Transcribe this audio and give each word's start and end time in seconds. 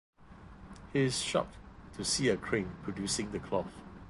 He 0.93 1.01
is 1.01 1.19
shocked 1.19 1.57
to 1.95 2.03
see 2.03 2.29
a 2.29 2.35
crane 2.35 2.75
producing 2.81 3.31
the 3.31 3.37
cloth. 3.39 3.71